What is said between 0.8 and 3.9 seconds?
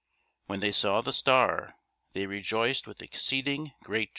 the star, they rejoiced with exceeding